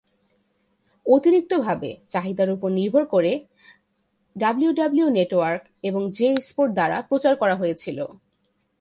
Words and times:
অতিরিক্ত 1.05 1.51
ভাবে, 1.57 1.89
চাহিদার 2.09 2.49
উপর 2.51 2.69
নির্ভর 2.71 3.03
করে 3.05 3.31
ডাব্লিউডাব্লিউই 4.35 5.11
নেটওয়ার্ক 5.11 5.63
এবং 5.83 6.01
জে 6.11 6.29
স্পোর্টস 6.47 6.75
দ্বারা 6.75 6.97
প্রচার 7.01 7.33
করা 7.35 7.55
হয়েছিল। 7.55 7.97